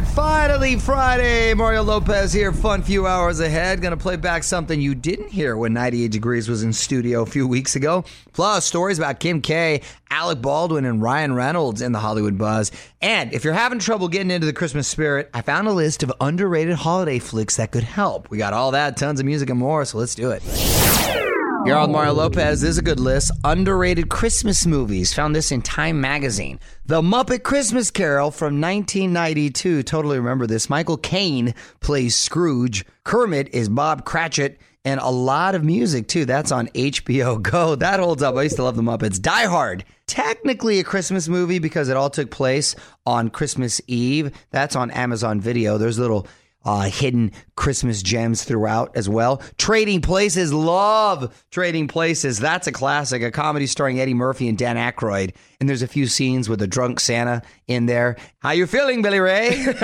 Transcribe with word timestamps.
finally 0.00 0.78
Friday. 0.78 1.52
Mario 1.52 1.82
Lopez 1.82 2.32
here. 2.32 2.50
Fun 2.52 2.82
few 2.82 3.06
hours 3.06 3.40
ahead. 3.40 3.82
Gonna 3.82 3.96
play 3.96 4.16
back 4.16 4.42
something 4.42 4.80
you 4.80 4.94
didn't 4.94 5.30
hear 5.30 5.56
when 5.56 5.74
98 5.74 6.10
Degrees 6.10 6.48
was 6.48 6.62
in 6.62 6.72
studio 6.72 7.22
a 7.22 7.26
few 7.26 7.46
weeks 7.46 7.76
ago. 7.76 8.04
Plus, 8.32 8.64
stories 8.64 8.98
about 8.98 9.20
Kim 9.20 9.42
K, 9.42 9.82
Alec 10.10 10.40
Baldwin, 10.40 10.86
and 10.86 11.02
Ryan 11.02 11.34
Reynolds 11.34 11.82
in 11.82 11.92
the 11.92 11.98
Hollywood 11.98 12.38
buzz. 12.38 12.72
And 13.02 13.34
if 13.34 13.44
you're 13.44 13.52
having 13.52 13.78
trouble 13.78 14.08
getting 14.08 14.30
into 14.30 14.46
the 14.46 14.52
Christmas 14.54 14.88
spirit, 14.88 15.28
I 15.34 15.42
found 15.42 15.68
a 15.68 15.72
list 15.72 16.02
of 16.02 16.12
underrated 16.20 16.76
holiday 16.76 17.18
flicks 17.18 17.56
that 17.56 17.70
could 17.70 17.84
help. 17.84 18.30
We 18.30 18.38
got 18.38 18.54
all 18.54 18.70
that, 18.70 18.96
tons 18.96 19.20
of 19.20 19.26
music 19.26 19.50
and 19.50 19.58
more, 19.58 19.84
so 19.84 19.98
let's 19.98 20.14
do 20.14 20.30
it. 20.30 21.21
You're 21.64 21.78
on 21.78 21.92
Mario 21.92 22.12
Lopez. 22.14 22.62
This 22.62 22.70
is 22.70 22.78
a 22.78 22.82
good 22.82 22.98
list. 22.98 23.30
Underrated 23.44 24.08
Christmas 24.08 24.66
movies. 24.66 25.14
Found 25.14 25.36
this 25.36 25.52
in 25.52 25.62
Time 25.62 26.00
Magazine. 26.00 26.58
The 26.86 27.00
Muppet 27.02 27.44
Christmas 27.44 27.88
Carol 27.90 28.32
from 28.32 28.60
1992. 28.60 29.84
Totally 29.84 30.18
remember 30.18 30.48
this. 30.48 30.68
Michael 30.68 30.96
Caine 30.96 31.54
plays 31.78 32.16
Scrooge. 32.16 32.84
Kermit 33.04 33.48
is 33.54 33.68
Bob 33.68 34.04
Cratchit. 34.04 34.58
And 34.84 34.98
a 34.98 35.10
lot 35.10 35.54
of 35.54 35.62
music, 35.62 36.08
too. 36.08 36.24
That's 36.24 36.50
on 36.50 36.66
HBO 36.68 37.40
Go. 37.50 37.76
That 37.76 38.00
holds 38.00 38.24
up. 38.24 38.34
I 38.34 38.42
used 38.42 38.56
to 38.56 38.64
love 38.64 38.74
the 38.74 38.82
Muppets. 38.82 39.22
Die 39.22 39.44
Hard. 39.44 39.84
Technically 40.08 40.80
a 40.80 40.84
Christmas 40.84 41.28
movie 41.28 41.60
because 41.60 41.88
it 41.88 41.96
all 41.96 42.10
took 42.10 42.30
place 42.32 42.74
on 43.06 43.30
Christmas 43.30 43.80
Eve. 43.86 44.32
That's 44.50 44.74
on 44.74 44.90
Amazon 44.90 45.40
Video. 45.40 45.78
There's 45.78 45.98
little 45.98 46.26
uh, 46.64 46.82
hidden 46.82 47.32
Christmas 47.56 48.02
gems 48.02 48.44
throughout 48.44 48.96
as 48.96 49.08
well. 49.08 49.42
Trading 49.58 50.00
Places, 50.00 50.52
love 50.52 51.44
Trading 51.50 51.88
Places. 51.88 52.38
That's 52.38 52.66
a 52.66 52.72
classic, 52.72 53.22
a 53.22 53.30
comedy 53.30 53.66
starring 53.66 54.00
Eddie 54.00 54.14
Murphy 54.14 54.48
and 54.48 54.56
Dan 54.58 54.76
Aykroyd. 54.76 55.34
And 55.60 55.68
there's 55.68 55.82
a 55.82 55.88
few 55.88 56.06
scenes 56.06 56.48
with 56.48 56.60
a 56.62 56.66
drunk 56.66 56.98
Santa 56.98 57.42
in 57.68 57.86
there. 57.86 58.16
How 58.40 58.50
you 58.50 58.66
feeling, 58.66 59.02
Billy 59.02 59.20
Ray? 59.20 59.64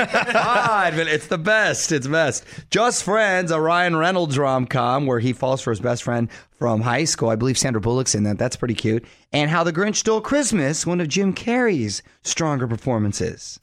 But 0.98 1.06
it's 1.06 1.28
the 1.28 1.38
best. 1.38 1.92
It's 1.92 2.06
best. 2.06 2.44
Just 2.70 3.04
Friends, 3.04 3.50
a 3.50 3.60
Ryan 3.60 3.96
Reynolds 3.96 4.38
rom 4.38 4.66
com 4.66 5.06
where 5.06 5.20
he 5.20 5.32
falls 5.32 5.60
for 5.60 5.70
his 5.70 5.80
best 5.80 6.02
friend 6.02 6.28
from 6.58 6.80
high 6.80 7.04
school. 7.04 7.28
I 7.28 7.36
believe 7.36 7.58
Sandra 7.58 7.80
Bullock's 7.80 8.14
in 8.14 8.24
that. 8.24 8.38
That's 8.38 8.56
pretty 8.56 8.74
cute. 8.74 9.04
And 9.32 9.50
How 9.50 9.62
the 9.62 9.72
Grinch 9.72 9.96
Stole 9.96 10.20
Christmas, 10.20 10.86
one 10.86 11.00
of 11.00 11.08
Jim 11.08 11.32
Carrey's 11.34 12.02
stronger 12.22 12.66
performances. 12.66 13.60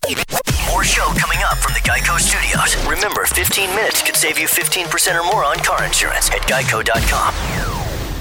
More 0.75 0.83
show 0.83 1.05
coming 1.17 1.37
up 1.49 1.57
from 1.59 1.71
the 1.71 1.79
Geico 1.79 2.19
Studios. 2.19 2.75
Remember, 2.85 3.23
15 3.23 3.69
minutes 3.69 4.01
could 4.01 4.17
save 4.17 4.37
you 4.37 4.45
15% 4.45 5.17
or 5.17 5.23
more 5.31 5.45
on 5.45 5.55
car 5.59 5.85
insurance 5.85 6.29
at 6.31 6.41
geico.com. 6.41 7.33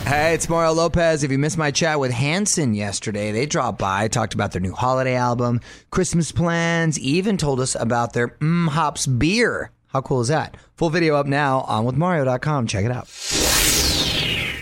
Hey, 0.06 0.34
it's 0.34 0.48
Mario 0.48 0.70
Lopez. 0.70 1.24
If 1.24 1.32
you 1.32 1.38
missed 1.38 1.58
my 1.58 1.72
chat 1.72 1.98
with 1.98 2.12
Hanson 2.12 2.74
yesterday, 2.74 3.32
they 3.32 3.46
dropped 3.46 3.80
by, 3.80 4.06
talked 4.06 4.34
about 4.34 4.52
their 4.52 4.60
new 4.60 4.72
holiday 4.72 5.16
album, 5.16 5.62
Christmas 5.90 6.30
plans, 6.30 6.96
even 7.00 7.38
told 7.38 7.58
us 7.58 7.74
about 7.74 8.12
their 8.12 8.28
Mmm 8.28 8.68
Hops 8.68 9.08
beer. 9.08 9.72
How 9.88 10.00
cool 10.02 10.20
is 10.20 10.28
that? 10.28 10.56
Full 10.76 10.90
video 10.90 11.16
up 11.16 11.26
now 11.26 11.62
on 11.62 11.84
with 11.84 11.96
withmario.com. 11.96 12.68
Check 12.68 12.84
it 12.84 12.92
out. 12.92 13.08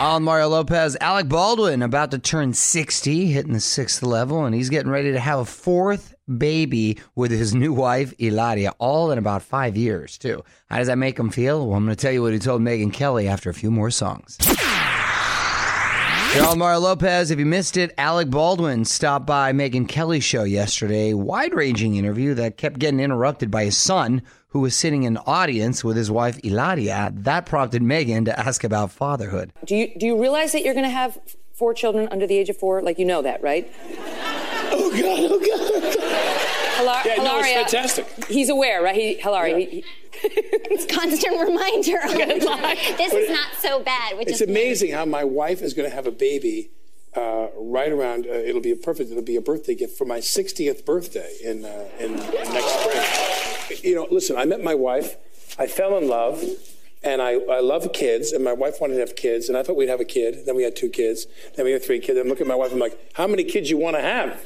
On 0.02 0.24
Mario 0.24 0.48
Lopez, 0.48 0.96
Alec 1.00 1.28
Baldwin 1.28 1.80
about 1.80 2.10
to 2.10 2.18
turn 2.18 2.54
60, 2.54 3.26
hitting 3.26 3.52
the 3.52 3.60
sixth 3.60 4.02
level, 4.02 4.44
and 4.44 4.52
he's 4.52 4.68
getting 4.68 4.90
ready 4.90 5.12
to 5.12 5.20
have 5.20 5.38
a 5.38 5.44
fourth 5.44 6.12
baby 6.38 6.98
with 7.14 7.30
his 7.30 7.54
new 7.54 7.72
wife, 7.72 8.12
Hilaria, 8.18 8.74
all 8.80 9.12
in 9.12 9.18
about 9.18 9.42
five 9.42 9.76
years, 9.76 10.18
too. 10.18 10.42
How 10.66 10.78
does 10.78 10.88
that 10.88 10.98
make 10.98 11.20
him 11.20 11.30
feel? 11.30 11.68
Well, 11.68 11.76
I'm 11.76 11.84
going 11.84 11.94
to 11.94 12.02
tell 12.02 12.10
you 12.10 12.20
what 12.20 12.32
he 12.32 12.40
told 12.40 12.62
Megyn 12.62 12.92
Kelly 12.92 13.28
after 13.28 13.48
a 13.48 13.54
few 13.54 13.70
more 13.70 13.92
songs. 13.92 14.38
You're 16.34 16.56
Mario 16.56 16.80
Lopez. 16.80 17.30
If 17.30 17.38
you 17.38 17.46
missed 17.46 17.76
it, 17.76 17.94
Alec 17.96 18.28
Baldwin 18.28 18.84
stopped 18.84 19.26
by 19.26 19.52
Megyn 19.52 19.86
Kelly's 19.86 20.24
show 20.24 20.42
yesterday. 20.42 21.14
Wide 21.14 21.54
ranging 21.54 21.94
interview 21.94 22.34
that 22.34 22.56
kept 22.56 22.80
getting 22.80 22.98
interrupted 22.98 23.52
by 23.52 23.66
his 23.66 23.76
son, 23.76 24.22
who 24.52 24.60
was 24.60 24.76
sitting 24.76 25.02
in 25.02 25.16
audience 25.18 25.82
with 25.82 25.96
his 25.96 26.10
wife, 26.10 26.38
Hilaria. 26.42 27.10
That 27.14 27.46
prompted 27.46 27.82
Megyn 27.82 28.24
to 28.26 28.38
ask 28.38 28.64
about 28.64 28.92
fatherhood. 28.92 29.52
Do 29.66 29.74
you 29.74 29.92
do 29.98 30.06
you 30.06 30.20
realize 30.20 30.52
that 30.52 30.62
you're 30.62 30.74
going 30.74 30.84
to 30.86 30.90
have 30.90 31.18
four 31.54 31.74
children 31.74 32.08
under 32.10 32.26
the 32.26 32.36
age 32.38 32.48
of 32.50 32.56
four? 32.56 32.82
Like 32.82 32.98
you 32.98 33.04
know 33.04 33.22
that, 33.22 33.42
right? 33.42 33.70
Oh 34.74 34.90
God! 34.90 35.30
Oh 35.30 35.38
God! 35.38 35.96
Hilar- 36.78 37.04
Yeah, 37.04 37.22
no, 37.22 37.38
it's 37.40 37.52
fantastic. 37.52 38.06
He's 38.26 38.48
aware, 38.48 38.82
right? 38.82 38.94
He, 38.96 39.14
Hilaria, 39.20 39.58
he, 39.58 39.64
he- 39.66 39.84
It's 40.24 40.86
constant 40.86 41.32
reminder. 41.38 41.98
all 42.02 42.38
the 42.38 42.46
time. 42.46 42.96
This 42.96 43.12
is 43.12 43.28
not 43.28 43.48
so 43.60 43.80
bad. 43.80 44.16
Which 44.16 44.28
It's 44.28 44.40
is 44.40 44.48
amazing 44.48 44.92
how 44.92 45.04
my 45.04 45.24
wife 45.24 45.60
is 45.60 45.74
going 45.74 45.88
to 45.90 45.94
have 45.94 46.06
a 46.06 46.10
baby 46.10 46.70
uh, 47.14 47.48
right 47.58 47.92
around. 47.92 48.26
Uh, 48.26 48.30
it'll 48.32 48.62
be 48.62 48.70
a 48.72 48.76
perfect. 48.76 49.10
It'll 49.10 49.22
be 49.22 49.36
a 49.36 49.42
birthday 49.42 49.74
gift 49.74 49.98
for 49.98 50.06
my 50.06 50.20
60th 50.20 50.86
birthday 50.86 51.34
in 51.44 51.66
uh, 51.66 51.88
in, 51.98 52.12
in 52.14 52.18
next 52.18 52.80
spring. 52.80 53.31
You 53.82 53.94
know, 53.94 54.06
listen. 54.10 54.36
I 54.36 54.44
met 54.44 54.62
my 54.62 54.74
wife. 54.74 55.16
I 55.58 55.66
fell 55.66 55.98
in 55.98 56.08
love. 56.08 56.42
And 57.04 57.20
I, 57.20 57.32
I 57.32 57.58
love 57.58 57.92
kids, 57.92 58.30
and 58.30 58.44
my 58.44 58.52
wife 58.52 58.80
wanted 58.80 58.94
to 58.94 59.00
have 59.00 59.16
kids, 59.16 59.48
and 59.48 59.58
I 59.58 59.64
thought 59.64 59.74
we'd 59.74 59.88
have 59.88 59.98
a 59.98 60.04
kid. 60.04 60.46
Then 60.46 60.54
we 60.54 60.62
had 60.62 60.76
two 60.76 60.88
kids, 60.88 61.26
then 61.56 61.64
we 61.64 61.72
had 61.72 61.82
three 61.82 61.98
kids. 61.98 62.16
I'm 62.16 62.28
looking 62.28 62.46
at 62.46 62.48
my 62.48 62.54
wife, 62.54 62.70
I'm 62.70 62.78
like, 62.78 62.96
how 63.14 63.26
many 63.26 63.42
kids 63.42 63.68
you 63.68 63.76
want 63.76 63.96
to 63.96 64.02
have? 64.02 64.40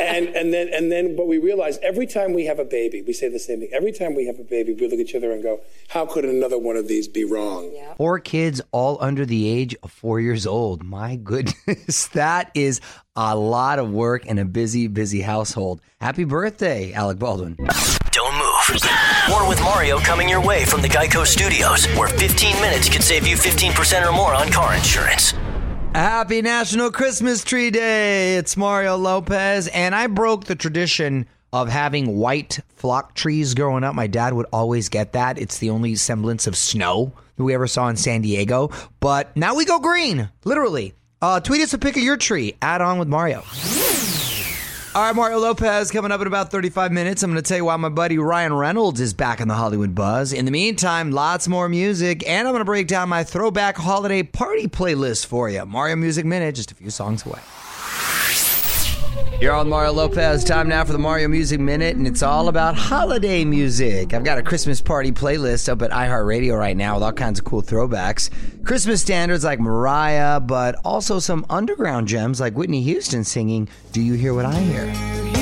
And 0.00 0.28
and 0.28 0.52
then 0.52 0.68
and 0.72 0.90
then 0.90 1.16
but 1.16 1.26
we 1.26 1.38
realize 1.38 1.78
every 1.82 2.06
time 2.06 2.32
we 2.32 2.46
have 2.46 2.58
a 2.58 2.64
baby, 2.64 3.02
we 3.02 3.12
say 3.12 3.28
the 3.28 3.38
same 3.38 3.60
thing. 3.60 3.70
Every 3.72 3.92
time 3.92 4.14
we 4.14 4.26
have 4.26 4.38
a 4.38 4.44
baby, 4.44 4.72
we 4.72 4.82
look 4.82 4.94
at 4.94 4.98
each 5.00 5.14
other 5.14 5.32
and 5.32 5.42
go, 5.42 5.60
how 5.88 6.06
could 6.06 6.24
another 6.24 6.58
one 6.58 6.76
of 6.76 6.88
these 6.88 7.08
be 7.08 7.24
wrong? 7.24 7.72
Four 7.96 8.18
kids, 8.20 8.60
all 8.72 8.98
under 9.00 9.24
the 9.26 9.48
age 9.48 9.74
of 9.82 9.90
four 9.90 10.20
years 10.20 10.46
old. 10.46 10.82
My 10.82 11.16
goodness, 11.16 12.06
that 12.14 12.50
is 12.54 12.80
a 13.14 13.34
lot 13.36 13.78
of 13.78 13.90
work 13.90 14.26
in 14.26 14.38
a 14.38 14.44
busy, 14.44 14.88
busy 14.88 15.22
household. 15.22 15.80
Happy 16.00 16.24
birthday, 16.24 16.92
Alec 16.92 17.18
Baldwin. 17.18 17.56
Don't 18.12 18.34
move. 18.34 18.56
More 19.28 19.48
with 19.48 19.60
Mario 19.60 19.98
coming 19.98 20.28
your 20.28 20.40
way 20.40 20.64
from 20.64 20.82
the 20.82 20.88
Geico 20.88 21.26
Studios, 21.26 21.86
where 21.96 22.08
15 22.08 22.60
minutes 22.60 22.88
could 22.88 23.02
save 23.02 23.26
you 23.26 23.36
15% 23.36 24.06
or 24.06 24.12
more 24.12 24.34
on 24.34 24.50
car 24.50 24.74
insurance. 24.74 25.34
Happy 25.96 26.42
National 26.42 26.90
Christmas 26.90 27.42
Tree 27.42 27.70
Day. 27.70 28.36
It's 28.36 28.54
Mario 28.54 28.98
Lopez, 28.98 29.66
and 29.68 29.94
I 29.94 30.08
broke 30.08 30.44
the 30.44 30.54
tradition 30.54 31.24
of 31.54 31.70
having 31.70 32.18
white 32.18 32.60
flock 32.68 33.14
trees 33.14 33.54
growing 33.54 33.82
up. 33.82 33.94
My 33.94 34.06
dad 34.06 34.34
would 34.34 34.44
always 34.52 34.90
get 34.90 35.14
that. 35.14 35.38
It's 35.38 35.56
the 35.56 35.70
only 35.70 35.94
semblance 35.94 36.46
of 36.46 36.54
snow 36.54 37.14
we 37.38 37.54
ever 37.54 37.66
saw 37.66 37.88
in 37.88 37.96
San 37.96 38.20
Diego. 38.20 38.72
But 39.00 39.34
now 39.38 39.54
we 39.54 39.64
go 39.64 39.78
green, 39.78 40.28
literally. 40.44 40.92
Uh, 41.22 41.40
tweet 41.40 41.62
us 41.62 41.72
a 41.72 41.78
pic 41.78 41.96
of 41.96 42.02
your 42.02 42.18
tree. 42.18 42.56
Add 42.60 42.82
on 42.82 42.98
with 42.98 43.08
Mario. 43.08 43.42
All 44.96 45.02
right, 45.02 45.14
Mario 45.14 45.40
Lopez 45.40 45.90
coming 45.90 46.10
up 46.10 46.22
in 46.22 46.26
about 46.26 46.50
35 46.50 46.90
minutes. 46.90 47.22
I'm 47.22 47.30
going 47.30 47.42
to 47.42 47.46
tell 47.46 47.58
you 47.58 47.66
why 47.66 47.76
my 47.76 47.90
buddy 47.90 48.16
Ryan 48.16 48.54
Reynolds 48.54 48.98
is 48.98 49.12
back 49.12 49.42
in 49.42 49.48
the 49.48 49.52
Hollywood 49.52 49.94
buzz. 49.94 50.32
In 50.32 50.46
the 50.46 50.50
meantime, 50.50 51.10
lots 51.10 51.46
more 51.48 51.68
music, 51.68 52.26
and 52.26 52.48
I'm 52.48 52.54
going 52.54 52.62
to 52.62 52.64
break 52.64 52.86
down 52.86 53.10
my 53.10 53.22
throwback 53.22 53.76
holiday 53.76 54.22
party 54.22 54.68
playlist 54.68 55.26
for 55.26 55.50
you. 55.50 55.66
Mario 55.66 55.96
Music 55.96 56.24
Minute, 56.24 56.54
just 56.54 56.72
a 56.72 56.74
few 56.74 56.88
songs 56.88 57.26
away. 57.26 57.40
You're 59.38 59.52
on 59.52 59.68
Mario 59.68 59.92
Lopez. 59.92 60.44
Time 60.44 60.66
now 60.66 60.82
for 60.82 60.92
the 60.92 60.98
Mario 60.98 61.28
Music 61.28 61.60
Minute, 61.60 61.94
and 61.94 62.06
it's 62.06 62.22
all 62.22 62.48
about 62.48 62.74
holiday 62.74 63.44
music. 63.44 64.14
I've 64.14 64.24
got 64.24 64.38
a 64.38 64.42
Christmas 64.42 64.80
party 64.80 65.12
playlist 65.12 65.68
up 65.68 65.82
at 65.82 65.90
iHeartRadio 65.90 66.58
right 66.58 66.76
now 66.76 66.94
with 66.94 67.02
all 67.02 67.12
kinds 67.12 67.38
of 67.38 67.44
cool 67.44 67.62
throwbacks. 67.62 68.30
Christmas 68.64 69.02
standards 69.02 69.44
like 69.44 69.60
Mariah, 69.60 70.40
but 70.40 70.76
also 70.86 71.18
some 71.18 71.44
underground 71.50 72.08
gems 72.08 72.40
like 72.40 72.54
Whitney 72.54 72.82
Houston 72.82 73.24
singing 73.24 73.68
Do 73.92 74.00
You 74.00 74.14
Hear 74.14 74.32
What 74.32 74.46
I 74.46 74.58
Hear? 74.58 75.35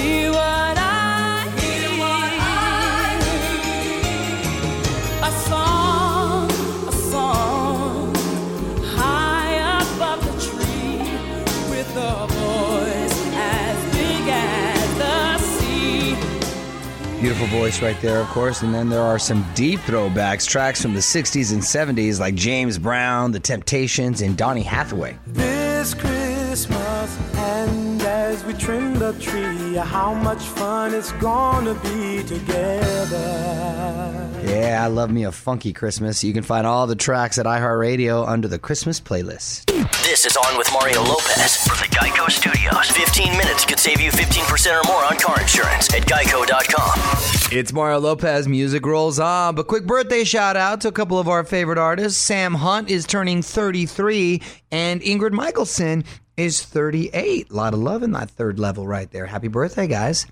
Beautiful 17.25 17.47
voice 17.47 17.81
right 17.81 17.99
there, 18.03 18.21
of 18.21 18.26
course. 18.26 18.61
And 18.61 18.75
then 18.75 18.91
there 18.91 19.00
are 19.00 19.19
some 19.19 19.47
deep 19.55 19.81
throwbacks, 19.81 20.47
tracks 20.47 20.82
from 20.82 20.93
the 20.93 21.00
60s 21.00 21.55
and 21.55 21.62
70s 21.62 22.21
like 22.21 22.35
James 22.35 22.76
Brown, 22.76 23.32
The 23.32 23.41
Temptations, 23.41 24.21
and 24.21 24.37
Donny 24.37 24.61
Hathaway. 24.61 25.17
This 25.29 25.94
Christmas, 25.94 27.19
and 27.37 28.03
as 28.03 28.44
we 28.44 28.53
trim 28.53 28.99
the 28.99 29.15
tree, 29.15 29.63
how 29.82 30.15
much 30.15 30.43
fun 30.43 30.94
it's 30.94 31.12
gonna 31.12 31.75
be 31.75 32.23
together. 32.23 34.31
Yeah, 34.44 34.85
I 34.85 34.88
love 34.88 35.11
me 35.11 35.25
a 35.25 35.32
funky 35.32 35.73
Christmas. 35.73 36.23
You 36.23 36.32
can 36.32 36.43
find 36.43 36.67
all 36.67 36.87
the 36.87 36.97
tracks 36.97 37.38
at 37.38 37.47
iHeartRadio 37.47 38.29
under 38.29 38.47
the 38.47 38.59
Christmas 38.59 39.00
playlist. 39.00 39.67
This 40.05 40.26
is 40.26 40.37
On 40.37 40.59
with 40.59 40.71
Mario 40.73 41.03
Lopez 41.03 41.56
from 41.67 41.79
the 41.79 41.97
Geico 41.97 42.31
Studios. 42.31 42.91
15 42.91 43.32
minutes 43.32 43.65
could 43.65 43.79
save 43.79 44.00
you 44.00 44.11
15% 44.11 44.85
or 44.85 44.87
more 44.87 45.03
on 45.05 45.17
car 45.17 45.41
insurance 45.41 45.93
at 45.94 46.03
geico.com. 46.03 47.56
It's 47.56 47.73
Mario 47.73 48.00
Lopez. 48.00 48.47
Music 48.47 48.85
rolls 48.85 49.19
on. 49.19 49.55
But 49.55 49.67
quick 49.67 49.87
birthday 49.87 50.25
shout 50.25 50.56
out 50.56 50.82
to 50.82 50.88
a 50.88 50.93
couple 50.93 51.19
of 51.19 51.29
our 51.29 51.43
favorite 51.43 51.79
artists. 51.79 52.21
Sam 52.21 52.55
Hunt 52.55 52.91
is 52.91 53.06
turning 53.06 53.41
33, 53.43 54.43
and 54.71 55.00
Ingrid 55.00 55.32
Michaelson 55.32 56.05
is 56.37 56.63
38. 56.63 57.51
A 57.51 57.55
lot 57.55 57.75
of 57.75 57.81
love 57.81 58.03
in 58.03 58.13
that 58.13 58.31
third 58.31 58.59
level 58.59 58.87
right 58.87 59.11
there. 59.11 59.27
Happy 59.27 59.49
birthday, 59.49 59.87
guys. 59.87 60.27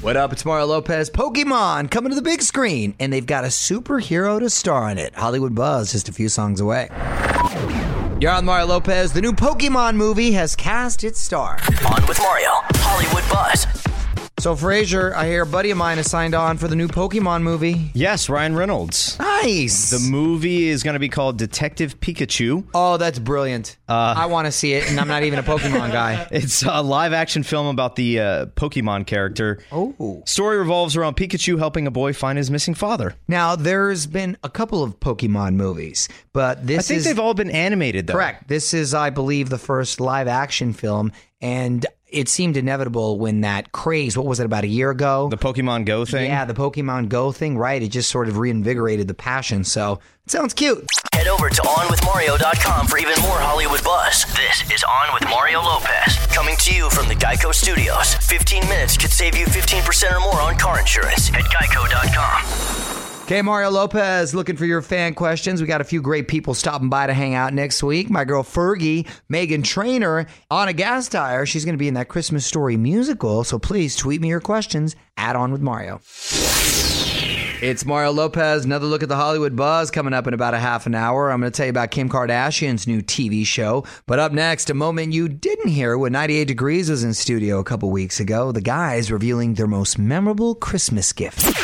What 0.00 0.16
up? 0.16 0.32
It's 0.32 0.44
Mario 0.44 0.66
Lopez. 0.66 1.10
Pokemon 1.10 1.90
coming 1.90 2.10
to 2.10 2.16
the 2.16 2.22
big 2.22 2.40
screen, 2.42 2.94
and 2.98 3.12
they've 3.12 3.26
got 3.26 3.44
a 3.44 3.48
superhero 3.48 4.38
to 4.38 4.48
star 4.48 4.90
in 4.90 4.98
it. 4.98 5.14
Hollywood 5.14 5.54
Buzz, 5.54 5.92
just 5.92 6.08
a 6.08 6.12
few 6.12 6.28
songs 6.28 6.60
away. 6.60 6.88
You're 8.20 8.32
on 8.32 8.44
Mario 8.44 8.66
Lopez. 8.66 9.12
The 9.12 9.20
new 9.20 9.32
Pokemon 9.32 9.96
movie 9.96 10.32
has 10.32 10.56
cast 10.56 11.04
its 11.04 11.20
star. 11.20 11.58
On 11.86 12.06
with 12.06 12.18
Mario, 12.18 12.50
Hollywood 12.76 13.28
Buzz. 13.30 13.89
So, 14.40 14.56
Frazier, 14.56 15.14
I 15.14 15.26
hear 15.26 15.42
a 15.42 15.46
buddy 15.46 15.70
of 15.70 15.76
mine 15.76 15.98
has 15.98 16.10
signed 16.10 16.34
on 16.34 16.56
for 16.56 16.66
the 16.66 16.74
new 16.74 16.88
Pokemon 16.88 17.42
movie. 17.42 17.90
Yes, 17.92 18.30
Ryan 18.30 18.56
Reynolds. 18.56 19.18
Nice. 19.18 19.90
The 19.90 20.10
movie 20.10 20.68
is 20.68 20.82
going 20.82 20.94
to 20.94 20.98
be 20.98 21.10
called 21.10 21.36
Detective 21.36 22.00
Pikachu. 22.00 22.64
oh, 22.72 22.96
that's 22.96 23.18
brilliant. 23.18 23.76
I 23.86 24.26
want 24.26 24.46
to 24.46 24.52
see 24.52 24.72
it, 24.72 24.88
and 24.88 24.98
I'm 24.98 25.08
not 25.08 25.24
even 25.24 25.38
a 25.38 25.42
Pokemon 25.42 25.92
guy. 25.92 26.26
It's 26.30 26.62
a 26.62 26.80
live 26.80 27.12
action 27.12 27.42
film 27.42 27.66
about 27.66 27.96
the 27.96 28.18
uh, 28.20 28.46
Pokemon 28.46 29.06
character. 29.06 29.62
Oh. 29.70 30.22
Story 30.24 30.56
revolves 30.56 30.96
around 30.96 31.16
Pikachu 31.18 31.58
helping 31.58 31.86
a 31.86 31.90
boy 31.90 32.14
find 32.14 32.38
his 32.38 32.50
missing 32.50 32.72
father. 32.74 33.16
Now, 33.28 33.56
there's 33.56 34.06
been 34.06 34.38
a 34.42 34.48
couple 34.48 34.82
of 34.82 34.98
Pokemon 35.00 35.56
movies, 35.56 36.08
but 36.32 36.66
this 36.66 36.78
I 36.78 36.82
think 36.88 36.98
is 36.98 37.04
they've 37.04 37.18
all 37.18 37.34
been 37.34 37.50
animated, 37.50 38.06
though. 38.06 38.14
correct. 38.14 38.48
This 38.48 38.72
is, 38.72 38.94
I 38.94 39.10
believe, 39.10 39.50
the 39.50 39.58
first 39.58 40.00
live 40.00 40.28
action 40.28 40.72
film, 40.72 41.12
and 41.42 41.84
it 42.12 42.28
seemed 42.28 42.56
inevitable 42.56 43.18
when 43.18 43.40
that 43.42 43.72
craze, 43.72 44.16
what 44.16 44.26
was 44.26 44.40
it, 44.40 44.46
about 44.46 44.64
a 44.64 44.68
year 44.68 44.90
ago? 44.90 45.28
The 45.30 45.36
Pokemon 45.38 45.84
Go 45.86 46.04
thing. 46.04 46.26
yeah, 46.26 46.44
the 46.44 46.54
Pokemon 46.54 47.08
Go 47.08 47.32
thing, 47.32 47.56
right? 47.58 47.82
It 47.82 47.88
just 47.88 48.10
sort 48.10 48.28
of 48.28 48.38
reinvigorated 48.38 49.08
the 49.08 49.14
passion. 49.14 49.64
So 49.64 50.00
it 50.24 50.30
sounds 50.30 50.54
cute. 50.54 50.86
Head 51.14 51.28
over 51.28 51.48
to 51.48 51.62
OnWithMario.com 51.62 52.86
for 52.86 52.98
even 52.98 53.20
more 53.22 53.38
Hollywood 53.38 53.82
buzz. 53.84 54.24
This 54.34 54.70
is 54.72 54.82
On 54.84 55.12
with 55.14 55.24
Mario 55.28 55.60
Lopez, 55.60 56.16
coming 56.28 56.56
to 56.60 56.74
you 56.74 56.88
from 56.90 57.08
the 57.08 57.14
Geico 57.14 57.54
Studios. 57.54 58.14
15 58.14 58.68
minutes 58.68 58.96
could 58.96 59.10
save 59.10 59.36
you 59.36 59.46
15% 59.46 60.16
or 60.16 60.20
more 60.20 60.40
on 60.40 60.56
car 60.56 60.80
insurance 60.80 61.28
at 61.34 61.44
Geico.com. 61.44 62.89
Okay, 63.30 63.42
Mario 63.42 63.70
Lopez, 63.70 64.34
looking 64.34 64.56
for 64.56 64.66
your 64.66 64.82
fan 64.82 65.14
questions. 65.14 65.60
We 65.60 65.68
got 65.68 65.80
a 65.80 65.84
few 65.84 66.02
great 66.02 66.26
people 66.26 66.52
stopping 66.52 66.88
by 66.88 67.06
to 67.06 67.14
hang 67.14 67.36
out 67.36 67.54
next 67.54 67.80
week. 67.80 68.10
My 68.10 68.24
girl 68.24 68.42
Fergie, 68.42 69.06
Meghan 69.32 69.62
Trainor, 69.62 70.26
on 70.50 70.66
a 70.66 70.72
gas 70.72 71.08
tire. 71.08 71.46
She's 71.46 71.64
going 71.64 71.74
to 71.74 71.78
be 71.78 71.86
in 71.86 71.94
that 71.94 72.08
Christmas 72.08 72.44
Story 72.44 72.76
musical. 72.76 73.44
So 73.44 73.56
please 73.56 73.94
tweet 73.94 74.20
me 74.20 74.26
your 74.26 74.40
questions. 74.40 74.96
Add 75.16 75.36
on 75.36 75.52
with 75.52 75.60
Mario. 75.60 76.00
It's 77.62 77.86
Mario 77.86 78.10
Lopez. 78.10 78.64
Another 78.64 78.86
look 78.86 79.04
at 79.04 79.08
the 79.08 79.14
Hollywood 79.14 79.54
buzz 79.54 79.92
coming 79.92 80.12
up 80.12 80.26
in 80.26 80.34
about 80.34 80.54
a 80.54 80.58
half 80.58 80.86
an 80.86 80.96
hour. 80.96 81.30
I'm 81.30 81.38
going 81.38 81.52
to 81.52 81.56
tell 81.56 81.66
you 81.66 81.70
about 81.70 81.92
Kim 81.92 82.08
Kardashian's 82.08 82.88
new 82.88 83.00
TV 83.00 83.46
show. 83.46 83.84
But 84.06 84.18
up 84.18 84.32
next, 84.32 84.70
a 84.70 84.74
moment 84.74 85.12
you 85.12 85.28
didn't 85.28 85.70
hear 85.70 85.96
when 85.96 86.10
98 86.10 86.46
Degrees 86.46 86.90
was 86.90 87.04
in 87.04 87.14
studio 87.14 87.60
a 87.60 87.64
couple 87.64 87.92
weeks 87.92 88.18
ago. 88.18 88.50
The 88.50 88.60
guys 88.60 89.12
revealing 89.12 89.54
their 89.54 89.68
most 89.68 90.00
memorable 90.00 90.56
Christmas 90.56 91.12
gift. 91.12 91.56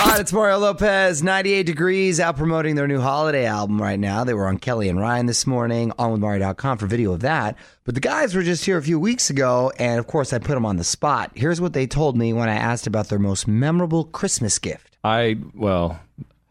All 0.00 0.06
right, 0.06 0.20
it's 0.20 0.32
Mario 0.32 0.58
Lopez, 0.58 1.24
98 1.24 1.64
Degrees, 1.64 2.20
out 2.20 2.36
promoting 2.36 2.76
their 2.76 2.86
new 2.86 3.00
holiday 3.00 3.46
album 3.46 3.82
right 3.82 3.98
now. 3.98 4.22
They 4.22 4.32
were 4.32 4.46
on 4.46 4.58
Kelly 4.58 4.88
and 4.88 4.98
Ryan 4.98 5.26
this 5.26 5.44
morning, 5.44 5.90
onwithmario.com 5.98 6.78
for 6.78 6.86
video 6.86 7.12
of 7.12 7.20
that. 7.20 7.56
But 7.84 7.96
the 7.96 8.00
guys 8.00 8.32
were 8.32 8.44
just 8.44 8.64
here 8.64 8.78
a 8.78 8.82
few 8.82 9.00
weeks 9.00 9.28
ago, 9.28 9.72
and 9.76 9.98
of 9.98 10.06
course, 10.06 10.32
I 10.32 10.38
put 10.38 10.54
them 10.54 10.64
on 10.64 10.76
the 10.76 10.84
spot. 10.84 11.32
Here's 11.34 11.60
what 11.60 11.72
they 11.72 11.88
told 11.88 12.16
me 12.16 12.32
when 12.32 12.48
I 12.48 12.54
asked 12.54 12.86
about 12.86 13.08
their 13.08 13.18
most 13.18 13.48
memorable 13.48 14.04
Christmas 14.04 14.60
gift. 14.60 14.96
I 15.02 15.36
well, 15.52 15.98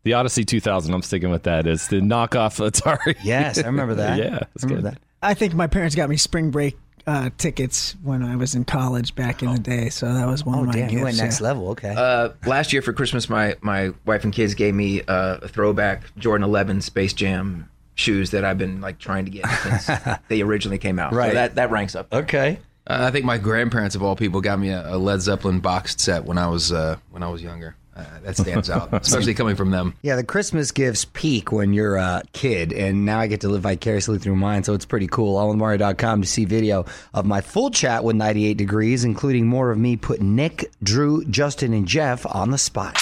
the 0.04 0.14
Odyssey 0.14 0.44
2000. 0.44 0.94
I'm 0.94 1.02
sticking 1.02 1.30
with 1.30 1.44
that. 1.44 1.68
Is 1.68 1.88
the 1.88 2.02
knockoff 2.02 2.60
Atari? 2.60 3.16
Yes, 3.24 3.60
I 3.60 3.68
remember 3.68 3.96
that. 3.96 4.18
yeah, 4.20 4.40
I 4.42 4.48
remember 4.62 4.90
good. 4.90 4.96
that. 4.96 5.02
I 5.22 5.34
think 5.34 5.54
my 5.54 5.68
parents 5.68 5.96
got 5.96 6.10
me 6.10 6.18
spring 6.18 6.52
break 6.52 6.78
uh, 7.08 7.30
tickets 7.38 7.96
when 8.04 8.22
I 8.22 8.36
was 8.36 8.54
in 8.54 8.66
college 8.66 9.16
back 9.16 9.42
in 9.42 9.52
the 9.54 9.60
day, 9.60 9.90
so 9.90 10.14
that 10.14 10.28
was 10.28 10.46
one 10.46 10.58
Oh, 10.60 10.62
of 10.62 10.68
my 10.68 10.74
damn, 10.74 10.82
gifts. 10.90 10.94
you 10.94 11.04
went 11.04 11.18
next 11.18 11.40
yeah. 11.40 11.48
level. 11.48 11.70
Okay. 11.70 11.94
Uh, 11.98 12.30
last 12.46 12.74
year 12.74 12.82
for 12.82 12.92
Christmas, 12.94 13.30
my, 13.30 13.56
my 13.62 13.92
wife 14.06 14.24
and 14.26 14.34
kids 14.34 14.54
gave 14.54 14.74
me 14.76 15.02
uh, 15.08 15.38
a 15.42 15.48
throwback 15.48 16.04
Jordan 16.18 16.44
11 16.44 16.82
Space 16.82 17.14
Jam 17.14 17.70
shoes 17.96 18.32
that 18.32 18.44
I've 18.46 18.58
been 18.58 18.82
like 18.82 19.00
trying 19.00 19.26
to 19.26 19.32
get 19.32 19.46
since 19.64 19.90
they 20.28 20.42
originally 20.42 20.78
came 20.78 21.00
out. 21.00 21.14
Right. 21.14 21.30
So 21.30 21.34
that, 21.36 21.56
that 21.56 21.72
ranks 21.72 21.96
up. 21.96 22.14
okay. 22.14 22.60
Uh, 22.86 23.00
I 23.08 23.12
think 23.12 23.26
my 23.26 23.38
grandparents 23.38 23.96
of 23.96 24.04
all 24.04 24.16
people 24.16 24.40
got 24.40 24.60
me 24.60 24.70
a, 24.70 24.96
a 24.96 24.98
Led 24.98 25.20
Zeppelin 25.22 25.60
boxed 25.60 26.00
set 26.00 26.24
when 26.24 26.38
I 26.38 26.48
was 26.48 26.72
uh, 26.72 26.96
when 27.12 27.22
I 27.24 27.28
was 27.30 27.42
younger. 27.44 27.76
Uh, 27.98 28.04
that 28.24 28.38
stands 28.38 28.70
out, 28.70 28.94
especially 29.02 29.34
coming 29.34 29.56
from 29.56 29.72
them. 29.72 29.96
Yeah, 30.04 30.18
the 30.18 30.24
Christmas 30.24 30.72
gifts 30.72 31.06
peak 31.06 31.52
when 31.52 31.74
you're 31.74 31.96
a 31.96 32.22
kid, 32.32 32.72
and 32.72 33.06
now 33.06 33.20
I 33.20 33.28
get 33.28 33.42
to 33.42 33.50
live 33.50 33.64
vicariously 33.64 34.20
through 34.20 34.36
mine, 34.36 34.64
so 34.64 34.74
it's 34.74 34.86
pretty 34.86 35.08
cool. 35.08 35.36
OnWithMario.com 35.38 36.22
to 36.22 36.28
see 36.28 36.46
video 36.46 36.86
of 37.14 37.26
my 37.26 37.42
full 37.42 37.72
chat 37.72 38.04
with 38.04 38.16
98 38.16 38.56
Degrees, 38.56 39.04
including 39.04 39.48
more 39.48 39.72
of 39.72 39.80
me 39.80 39.96
putting 39.96 40.36
Nick, 40.36 40.72
Drew, 40.84 41.26
Justin, 41.26 41.74
and 41.74 41.88
Jeff 41.88 42.26
on 42.28 42.52
the 42.52 42.58
spot. 42.60 43.00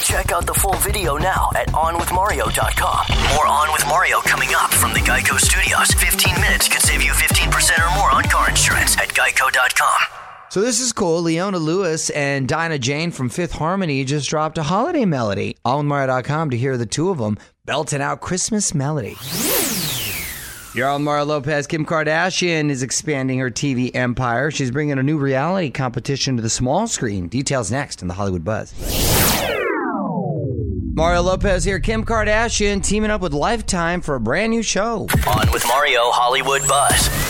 Check 0.00 0.32
out 0.32 0.46
the 0.46 0.54
full 0.54 0.76
video 0.76 1.18
now 1.18 1.50
at 1.54 1.68
OnWithMario.com. 1.68 3.34
More 3.34 3.46
On 3.46 3.72
with 3.72 3.86
Mario 3.86 4.20
coming 4.20 4.50
up 4.56 4.72
from 4.72 4.94
the 4.94 5.00
Geico 5.00 5.38
Studios. 5.38 5.88
15 5.88 6.34
minutes 6.40 6.68
could 6.68 6.80
save 6.80 7.02
you 7.02 7.12
15% 7.12 7.86
or 7.86 7.94
more 7.98 8.10
on 8.10 8.24
car 8.24 8.48
insurance 8.48 8.96
at 8.96 9.08
Geico.com. 9.08 10.17
So 10.50 10.62
this 10.62 10.80
is 10.80 10.94
cool. 10.94 11.20
Leona 11.22 11.58
Lewis 11.58 12.08
and 12.10 12.48
Dinah 12.48 12.78
Jane 12.78 13.10
from 13.10 13.28
Fifth 13.28 13.52
Harmony 13.52 14.02
just 14.04 14.30
dropped 14.30 14.56
a 14.56 14.62
holiday 14.62 15.04
melody. 15.04 15.56
OnWithMario.com 15.66 16.50
to 16.50 16.56
hear 16.56 16.78
the 16.78 16.86
two 16.86 17.10
of 17.10 17.18
them 17.18 17.36
belting 17.66 18.00
out 18.00 18.22
Christmas 18.22 18.74
melody. 18.74 19.16
You're 20.74 20.88
on 20.88 21.04
Mario 21.04 21.24
Lopez. 21.26 21.66
Kim 21.66 21.84
Kardashian 21.84 22.70
is 22.70 22.82
expanding 22.82 23.38
her 23.40 23.50
TV 23.50 23.94
empire. 23.94 24.50
She's 24.50 24.70
bringing 24.70 24.98
a 24.98 25.02
new 25.02 25.18
reality 25.18 25.70
competition 25.70 26.36
to 26.36 26.42
the 26.42 26.50
small 26.50 26.86
screen. 26.86 27.28
Details 27.28 27.70
next 27.70 28.00
in 28.00 28.08
the 28.08 28.14
Hollywood 28.14 28.44
Buzz. 28.44 28.72
Mario 30.94 31.22
Lopez 31.22 31.64
here. 31.64 31.78
Kim 31.78 32.04
Kardashian 32.04 32.82
teaming 32.82 33.10
up 33.10 33.20
with 33.20 33.32
Lifetime 33.32 34.00
for 34.00 34.14
a 34.14 34.20
brand 34.20 34.50
new 34.50 34.62
show. 34.62 35.06
On 35.26 35.52
with 35.52 35.66
Mario 35.66 36.10
Hollywood 36.10 36.66
Buzz. 36.66 37.27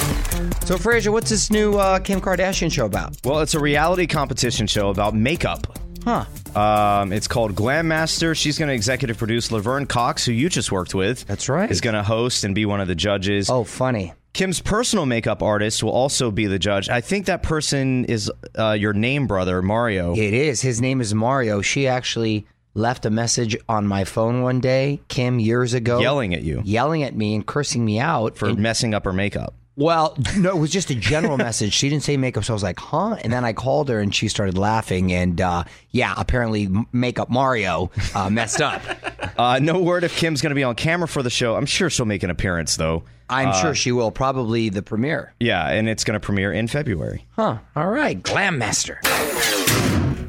So, 0.68 0.76
Frazier, 0.76 1.12
what's 1.12 1.30
this 1.30 1.50
new 1.50 1.78
uh, 1.78 1.98
Kim 1.98 2.20
Kardashian 2.20 2.70
show 2.70 2.84
about? 2.84 3.16
Well, 3.24 3.40
it's 3.40 3.54
a 3.54 3.58
reality 3.58 4.06
competition 4.06 4.66
show 4.66 4.90
about 4.90 5.14
makeup. 5.14 5.78
Huh. 6.04 6.26
Um, 6.54 7.10
it's 7.10 7.26
called 7.26 7.54
Glam 7.54 7.88
Master. 7.88 8.34
She's 8.34 8.58
going 8.58 8.68
to 8.68 8.74
executive 8.74 9.16
produce. 9.16 9.50
Laverne 9.50 9.86
Cox, 9.86 10.26
who 10.26 10.32
you 10.32 10.50
just 10.50 10.70
worked 10.70 10.94
with, 10.94 11.24
That's 11.24 11.48
right. 11.48 11.70
is 11.70 11.80
going 11.80 11.94
to 11.94 12.02
host 12.02 12.44
and 12.44 12.54
be 12.54 12.66
one 12.66 12.82
of 12.82 12.86
the 12.86 12.94
judges. 12.94 13.48
Oh, 13.48 13.64
funny. 13.64 14.12
Kim's 14.34 14.60
personal 14.60 15.06
makeup 15.06 15.42
artist 15.42 15.82
will 15.82 15.92
also 15.92 16.30
be 16.30 16.44
the 16.44 16.58
judge. 16.58 16.90
I 16.90 17.00
think 17.00 17.24
that 17.24 17.42
person 17.42 18.04
is 18.04 18.30
uh, 18.58 18.72
your 18.72 18.92
name 18.92 19.26
brother, 19.26 19.62
Mario. 19.62 20.12
It 20.14 20.34
is. 20.34 20.60
His 20.60 20.82
name 20.82 21.00
is 21.00 21.14
Mario. 21.14 21.62
She 21.62 21.88
actually 21.88 22.46
left 22.74 23.06
a 23.06 23.10
message 23.10 23.56
on 23.70 23.86
my 23.86 24.04
phone 24.04 24.42
one 24.42 24.60
day, 24.60 25.00
Kim, 25.08 25.40
years 25.40 25.72
ago, 25.72 25.98
Yelling 25.98 26.34
at 26.34 26.42
you 26.42 26.60
yelling 26.62 27.04
at 27.04 27.16
me 27.16 27.34
and 27.34 27.46
cursing 27.46 27.86
me 27.86 27.98
out 27.98 28.36
for 28.36 28.50
And- 28.50 28.58
messing 28.58 28.92
up 28.92 29.06
her 29.06 29.14
makeup. 29.14 29.54
Well, 29.78 30.16
no, 30.36 30.50
it 30.56 30.58
was 30.58 30.70
just 30.70 30.90
a 30.90 30.94
general 30.94 31.36
message. 31.48 31.72
She 31.72 31.88
didn't 31.88 32.02
say 32.02 32.16
makeup, 32.16 32.44
so 32.44 32.52
I 32.52 32.56
was 32.56 32.62
like, 32.64 32.78
"Huh?" 32.80 33.16
And 33.22 33.32
then 33.32 33.44
I 33.44 33.52
called 33.52 33.88
her, 33.88 34.00
and 34.00 34.14
she 34.14 34.28
started 34.28 34.58
laughing. 34.58 35.12
And 35.12 35.40
uh, 35.40 35.64
yeah, 35.92 36.12
apparently, 36.16 36.64
M- 36.64 36.86
makeup 36.92 37.30
Mario 37.30 37.90
uh, 38.14 38.28
messed 38.28 38.60
up. 38.60 38.82
Uh, 39.38 39.60
no 39.60 39.80
word 39.80 40.02
if 40.02 40.16
Kim's 40.16 40.42
going 40.42 40.50
to 40.50 40.56
be 40.56 40.64
on 40.64 40.74
camera 40.74 41.06
for 41.06 41.22
the 41.22 41.30
show. 41.30 41.54
I'm 41.54 41.64
sure 41.66 41.88
she'll 41.90 42.06
make 42.06 42.24
an 42.24 42.30
appearance, 42.30 42.76
though. 42.76 43.04
I'm 43.30 43.50
Uh, 43.50 43.52
sure 43.62 43.74
she 43.76 43.92
will. 43.92 44.10
Probably 44.10 44.68
the 44.68 44.82
premiere. 44.82 45.32
Yeah, 45.38 45.64
and 45.68 45.88
it's 45.88 46.02
going 46.02 46.14
to 46.18 46.20
premiere 46.20 46.52
in 46.52 46.66
February. 46.66 47.24
Huh? 47.36 47.58
All 47.76 47.88
right, 47.88 48.20
Glam 48.20 48.58
Master. 48.58 49.00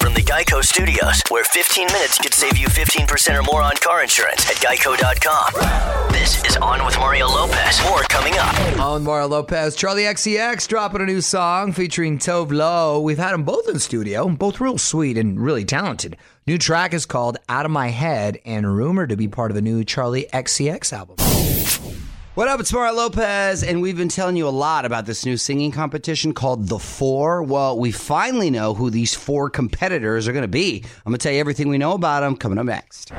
From 0.09 0.15
the 0.15 0.23
Geico 0.23 0.63
Studios, 0.63 1.21
where 1.29 1.43
15 1.43 1.85
minutes 1.85 2.17
could 2.17 2.33
save 2.33 2.57
you 2.57 2.67
15% 2.67 3.39
or 3.39 3.43
more 3.43 3.61
on 3.61 3.75
car 3.75 4.01
insurance 4.01 4.49
at 4.49 4.55
Geico.com. 4.55 6.11
This 6.11 6.43
is 6.45 6.57
On 6.57 6.83
with 6.83 6.97
Mario 6.97 7.27
Lopez. 7.27 7.79
More 7.83 8.01
coming 8.09 8.33
up. 8.39 8.79
On 8.79 9.03
Mario 9.03 9.27
Lopez, 9.27 9.77
Charli 9.77 10.09
XCX 10.11 10.67
dropping 10.67 11.01
a 11.01 11.05
new 11.05 11.21
song 11.21 11.73
featuring 11.73 12.17
Tove 12.17 12.51
Lo. 12.51 12.99
We've 12.99 13.19
had 13.19 13.33
them 13.33 13.43
both 13.43 13.69
in 13.69 13.77
studio, 13.77 14.27
both 14.29 14.59
real 14.59 14.79
sweet 14.79 15.15
and 15.15 15.39
really 15.39 15.63
talented. 15.63 16.17
New 16.47 16.57
track 16.57 16.95
is 16.95 17.05
called 17.05 17.37
Out 17.47 17.65
of 17.65 17.71
My 17.71 17.89
Head 17.89 18.39
and 18.45 18.75
rumored 18.75 19.09
to 19.09 19.15
be 19.15 19.27
part 19.27 19.51
of 19.51 19.57
a 19.57 19.61
new 19.61 19.83
Charli 19.83 20.27
XCX 20.31 20.91
album. 20.91 21.17
What 22.35 22.47
up? 22.47 22.59
It's 22.59 22.71
Mario 22.71 22.93
Lopez, 22.93 23.63
and 23.63 23.81
we've 23.81 23.97
been 23.97 24.07
telling 24.07 24.35
you 24.35 24.47
a 24.47 24.49
lot 24.49 24.85
about 24.85 25.07
this 25.07 25.25
new 25.25 25.35
singing 25.35 25.71
competition 25.71 26.33
called 26.33 26.67
The 26.67 26.77
Four. 26.77 27.41
Well, 27.41 27.77
we 27.77 27.91
finally 27.91 28.51
know 28.51 28.75
who 28.75 28.91
these 28.91 29.15
four 29.15 29.49
competitors 29.49 30.27
are 30.27 30.31
going 30.31 30.43
to 30.43 30.47
be. 30.47 30.83
I'm 31.05 31.11
going 31.11 31.17
to 31.17 31.23
tell 31.23 31.33
you 31.33 31.39
everything 31.39 31.69
we 31.69 31.79
know 31.79 31.93
about 31.93 32.21
them 32.21 32.37
coming 32.37 32.59
up 32.59 32.67
next. 32.67 33.11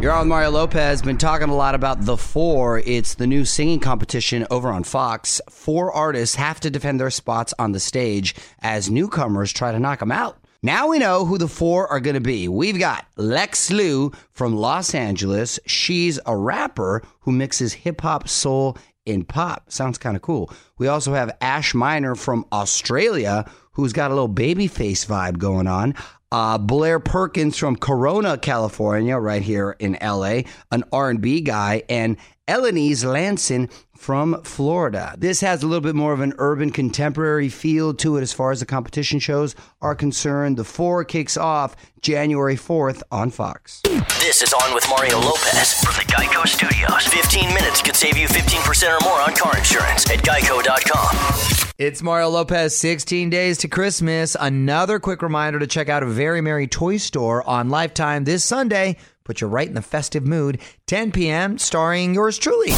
You're 0.00 0.10
on 0.10 0.26
Mario 0.26 0.50
Lopez. 0.50 1.02
Been 1.02 1.18
talking 1.18 1.50
a 1.50 1.54
lot 1.54 1.74
about 1.74 2.00
The 2.00 2.16
Four. 2.16 2.78
It's 2.78 3.14
the 3.14 3.26
new 3.26 3.44
singing 3.44 3.78
competition 3.78 4.46
over 4.50 4.70
on 4.70 4.84
Fox. 4.84 5.42
Four 5.50 5.92
artists 5.92 6.36
have 6.36 6.60
to 6.60 6.70
defend 6.70 6.98
their 6.98 7.10
spots 7.10 7.52
on 7.58 7.72
the 7.72 7.80
stage 7.80 8.34
as 8.60 8.90
newcomers 8.90 9.52
try 9.52 9.70
to 9.70 9.78
knock 9.78 10.00
them 10.00 10.10
out. 10.10 10.41
Now 10.64 10.86
we 10.86 11.00
know 11.00 11.24
who 11.24 11.38
the 11.38 11.48
four 11.48 11.88
are 11.88 11.98
going 11.98 12.14
to 12.14 12.20
be. 12.20 12.46
We've 12.46 12.78
got 12.78 13.04
Lex 13.16 13.72
Lu 13.72 14.12
from 14.30 14.54
Los 14.54 14.94
Angeles. 14.94 15.58
She's 15.66 16.20
a 16.24 16.36
rapper 16.36 17.02
who 17.22 17.32
mixes 17.32 17.72
hip 17.72 18.00
hop, 18.00 18.28
soul, 18.28 18.78
and 19.04 19.26
pop. 19.26 19.72
Sounds 19.72 19.98
kind 19.98 20.14
of 20.14 20.22
cool. 20.22 20.52
We 20.78 20.86
also 20.86 21.14
have 21.14 21.36
Ash 21.40 21.74
Minor 21.74 22.14
from 22.14 22.46
Australia, 22.52 23.44
who's 23.72 23.92
got 23.92 24.12
a 24.12 24.14
little 24.14 24.28
baby 24.28 24.68
face 24.68 25.04
vibe 25.04 25.38
going 25.38 25.66
on. 25.66 25.96
Uh, 26.30 26.58
Blair 26.58 27.00
Perkins 27.00 27.58
from 27.58 27.74
Corona, 27.74 28.38
California, 28.38 29.18
right 29.18 29.42
here 29.42 29.74
in 29.80 29.98
LA, 30.00 30.42
an 30.70 30.84
R&B 30.92 31.40
guy, 31.40 31.82
and 31.88 32.16
Elenise 32.46 33.04
Lanson 33.04 33.68
from 34.02 34.42
Florida. 34.42 35.14
This 35.16 35.40
has 35.42 35.62
a 35.62 35.66
little 35.68 35.80
bit 35.80 35.94
more 35.94 36.12
of 36.12 36.18
an 36.18 36.34
urban 36.38 36.72
contemporary 36.72 37.48
feel 37.48 37.94
to 37.94 38.16
it 38.16 38.22
as 38.22 38.32
far 38.32 38.50
as 38.50 38.58
the 38.58 38.66
competition 38.66 39.20
shows 39.20 39.54
are 39.80 39.94
concerned. 39.94 40.56
The 40.56 40.64
four 40.64 41.04
kicks 41.04 41.36
off 41.36 41.76
January 42.00 42.56
4th 42.56 43.04
on 43.12 43.30
Fox. 43.30 43.80
This 44.18 44.42
is 44.42 44.52
On 44.52 44.74
with 44.74 44.84
Mario 44.88 45.20
Lopez 45.20 45.74
from 45.84 45.94
the 45.94 46.12
Geico 46.12 46.48
Studios. 46.48 47.06
15 47.06 47.54
minutes 47.54 47.80
could 47.80 47.94
save 47.94 48.16
you 48.16 48.26
15% 48.26 48.88
or 48.88 49.04
more 49.04 49.20
on 49.20 49.36
car 49.36 49.56
insurance 49.56 50.10
at 50.10 50.18
geico.com. 50.18 51.70
It's 51.78 52.02
Mario 52.02 52.28
Lopez, 52.28 52.76
16 52.76 53.30
days 53.30 53.58
to 53.58 53.68
Christmas. 53.68 54.36
Another 54.38 54.98
quick 54.98 55.22
reminder 55.22 55.60
to 55.60 55.66
check 55.68 55.88
out 55.88 56.02
a 56.02 56.06
very 56.06 56.40
merry 56.40 56.66
toy 56.66 56.96
store 56.96 57.48
on 57.48 57.70
Lifetime 57.70 58.24
this 58.24 58.42
Sunday. 58.42 58.96
Put 59.22 59.40
you 59.40 59.46
right 59.46 59.68
in 59.68 59.74
the 59.74 59.82
festive 59.82 60.26
mood. 60.26 60.60
10 60.88 61.12
p.m., 61.12 61.56
starring 61.56 62.14
yours 62.14 62.36
truly. 62.36 62.72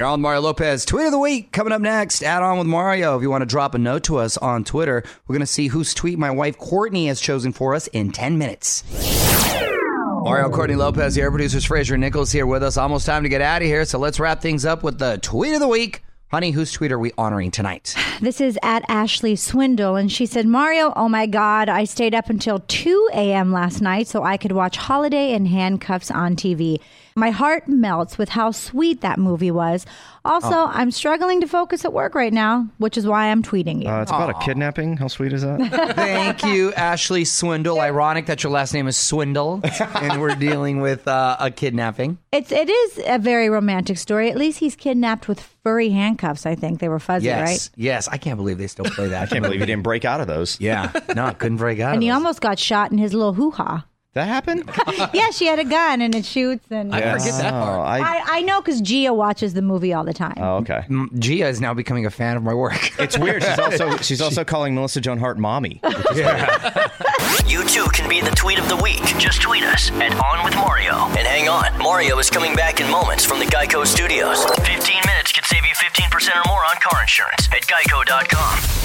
You're 0.00 0.08
on 0.08 0.22
Mario 0.22 0.40
Lopez. 0.40 0.86
Tweet 0.86 1.04
of 1.04 1.12
the 1.12 1.18
week 1.18 1.52
coming 1.52 1.74
up 1.74 1.82
next. 1.82 2.22
Add 2.22 2.42
on 2.42 2.56
with 2.56 2.66
Mario. 2.66 3.18
If 3.18 3.22
you 3.22 3.28
want 3.28 3.42
to 3.42 3.46
drop 3.46 3.74
a 3.74 3.78
note 3.78 4.04
to 4.04 4.16
us 4.16 4.38
on 4.38 4.64
Twitter, 4.64 5.04
we're 5.26 5.34
going 5.34 5.40
to 5.40 5.46
see 5.46 5.68
whose 5.68 5.92
tweet 5.92 6.18
my 6.18 6.30
wife 6.30 6.56
Courtney 6.56 7.08
has 7.08 7.20
chosen 7.20 7.52
for 7.52 7.74
us 7.74 7.86
in 7.88 8.10
10 8.10 8.38
minutes. 8.38 8.82
Mario 10.22 10.48
Courtney 10.48 10.74
Lopez 10.74 11.16
here, 11.16 11.30
producers 11.30 11.66
Fraser 11.66 11.98
Nichols 11.98 12.32
here 12.32 12.46
with 12.46 12.62
us. 12.62 12.78
Almost 12.78 13.04
time 13.04 13.24
to 13.24 13.28
get 13.28 13.42
out 13.42 13.60
of 13.60 13.68
here, 13.68 13.84
so 13.84 13.98
let's 13.98 14.18
wrap 14.18 14.40
things 14.40 14.64
up 14.64 14.82
with 14.82 14.98
the 14.98 15.18
tweet 15.18 15.52
of 15.52 15.60
the 15.60 15.68
week. 15.68 16.02
Honey, 16.30 16.52
whose 16.52 16.72
tweet 16.72 16.92
are 16.92 16.98
we 16.98 17.12
honoring 17.18 17.50
tonight? 17.50 17.94
This 18.20 18.38
is 18.38 18.58
at 18.62 18.84
Ashley 18.86 19.34
Swindle, 19.34 19.96
and 19.96 20.12
she 20.12 20.26
said, 20.26 20.46
Mario, 20.46 20.92
oh 20.94 21.08
my 21.08 21.24
God, 21.24 21.70
I 21.70 21.84
stayed 21.84 22.14
up 22.14 22.28
until 22.28 22.58
2 22.58 23.10
a.m. 23.14 23.50
last 23.50 23.80
night 23.80 24.08
so 24.08 24.22
I 24.22 24.36
could 24.36 24.52
watch 24.52 24.76
Holiday 24.76 25.32
in 25.32 25.46
Handcuffs 25.46 26.10
on 26.10 26.36
TV. 26.36 26.80
My 27.20 27.30
heart 27.30 27.68
melts 27.68 28.16
with 28.16 28.30
how 28.30 28.50
sweet 28.50 29.02
that 29.02 29.18
movie 29.18 29.50
was. 29.50 29.84
Also, 30.24 30.48
Oh. 30.54 30.70
I'm 30.72 30.90
struggling 30.90 31.40
to 31.42 31.46
focus 31.46 31.84
at 31.84 31.92
work 31.92 32.14
right 32.14 32.32
now, 32.32 32.66
which 32.78 32.96
is 32.98 33.06
why 33.06 33.26
I'm 33.30 33.42
tweeting 33.42 33.82
you. 33.82 33.88
Uh, 33.90 34.02
it's 34.02 34.10
about 34.10 34.30
a 34.30 34.34
kidnapping. 34.44 34.96
How 34.96 35.06
sweet 35.08 35.32
is 35.32 35.42
that? 35.42 35.60
Thank 35.96 36.42
you, 36.44 36.72
Ashley 36.74 37.24
Swindle. 37.26 37.78
Ironic 37.80 38.26
that 38.26 38.42
your 38.42 38.52
last 38.52 38.72
name 38.74 38.86
is 38.88 38.96
Swindle, 38.96 39.60
and 39.94 40.20
we're 40.20 40.34
dealing 40.34 40.80
with 40.80 41.06
uh, 41.08 41.36
a 41.38 41.50
kidnapping. 41.50 42.18
It's 42.32 42.52
it 42.52 42.68
is 42.70 43.00
a 43.06 43.18
very 43.18 43.48
romantic 43.50 43.98
story. 43.98 44.30
At 44.30 44.36
least 44.36 44.58
he's 44.58 44.76
kidnapped 44.76 45.28
with 45.28 45.40
furry 45.62 45.90
handcuffs. 45.90 46.46
I 46.46 46.54
think 46.54 46.80
they 46.80 46.88
were 46.88 46.98
fuzzy, 47.00 47.26
yes, 47.26 47.48
right? 47.48 47.70
yes. 47.76 48.08
I 48.08 48.16
can't 48.16 48.36
believe 48.38 48.56
they 48.58 48.66
still 48.66 48.86
play 48.86 49.08
that. 49.08 49.22
I 49.22 49.26
can't 49.26 49.42
believe 49.42 49.60
he 49.60 49.66
didn't 49.66 49.82
break 49.84 50.04
out 50.06 50.20
of 50.20 50.26
those. 50.26 50.58
Yeah, 50.60 50.90
no, 51.14 51.26
I 51.26 51.34
couldn't 51.34 51.58
break 51.58 51.80
out. 51.80 51.90
And 51.94 51.98
of 51.98 52.02
he 52.02 52.08
those. 52.08 52.14
almost 52.16 52.40
got 52.40 52.58
shot 52.58 52.92
in 52.92 52.98
his 52.98 53.12
little 53.14 53.34
hoo 53.34 53.50
ha. 53.50 53.84
That 54.14 54.26
happened? 54.26 54.68
yeah, 55.14 55.30
she 55.30 55.46
had 55.46 55.60
a 55.60 55.64
gun 55.64 56.00
and 56.00 56.12
it 56.16 56.24
shoots. 56.24 56.66
And 56.70 56.92
I 56.92 57.12
forget 57.12 57.40
that 57.40 57.52
part. 57.52 57.78
Oh, 57.78 57.82
I, 57.82 57.98
I, 58.00 58.22
I 58.26 58.42
know 58.42 58.60
because 58.60 58.80
Gia 58.80 59.14
watches 59.14 59.54
the 59.54 59.62
movie 59.62 59.94
all 59.94 60.02
the 60.04 60.12
time. 60.12 60.34
oh, 60.38 60.56
okay. 60.56 60.84
Mm, 60.88 61.16
Gia 61.20 61.46
is 61.46 61.60
now 61.60 61.74
becoming 61.74 62.06
a 62.06 62.10
fan 62.10 62.36
of 62.36 62.42
my 62.42 62.52
work. 62.54 62.90
It's 63.00 63.16
weird. 63.16 63.42
She's 63.42 63.58
also 63.58 63.96
she's 64.08 64.20
also 64.20 64.44
calling 64.44 64.74
Melissa 64.74 65.00
Joan 65.00 65.18
Hart 65.18 65.38
mommy. 65.38 65.80
You 67.46 67.64
too 67.64 67.84
can 67.92 68.08
be 68.08 68.20
the 68.20 68.32
tweet 68.36 68.58
of 68.58 68.68
the 68.68 68.76
week. 68.76 69.02
Just 69.18 69.42
tweet 69.42 69.62
us 69.62 69.90
at 69.92 70.12
On 70.22 70.44
with 70.44 70.54
Mario. 70.56 71.06
And 71.16 71.26
hang 71.26 71.48
on, 71.48 71.76
Mario 71.78 72.18
is 72.18 72.28
coming 72.30 72.54
back 72.54 72.80
in 72.80 72.90
moments 72.90 73.24
from 73.24 73.38
the 73.38 73.46
Geico 73.46 73.86
Studios. 73.86 74.44
15 74.44 74.66
minutes 75.06 75.32
could 75.32 75.44
save 75.44 75.62
you 75.62 75.74
15% 75.74 76.36
or 76.36 76.48
more 76.48 76.64
on 76.64 76.76
car 76.82 77.00
insurance 77.02 77.48
at 77.52 77.62
geico.com. 77.62 78.79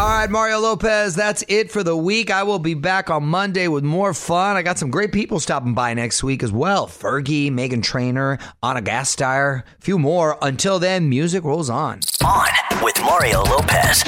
All 0.00 0.06
right, 0.06 0.30
Mario 0.30 0.60
Lopez, 0.60 1.14
that's 1.14 1.44
it 1.46 1.70
for 1.70 1.82
the 1.82 1.94
week. 1.94 2.30
I 2.30 2.44
will 2.44 2.58
be 2.58 2.72
back 2.72 3.10
on 3.10 3.24
Monday 3.24 3.68
with 3.68 3.84
more 3.84 4.14
fun. 4.14 4.56
I 4.56 4.62
got 4.62 4.78
some 4.78 4.90
great 4.90 5.12
people 5.12 5.40
stopping 5.40 5.74
by 5.74 5.92
next 5.92 6.22
week 6.22 6.42
as 6.42 6.50
well. 6.50 6.86
Fergie, 6.86 7.52
Meghan 7.52 7.82
Trainor, 7.82 8.38
Ana 8.62 8.80
Gasteyer, 8.80 9.60
a 9.60 9.64
few 9.82 9.98
more. 9.98 10.38
Until 10.40 10.78
then, 10.78 11.10
music 11.10 11.44
rolls 11.44 11.68
on. 11.68 12.00
On 12.24 12.82
with 12.82 12.98
Mario 13.02 13.42
Lopez. 13.42 14.02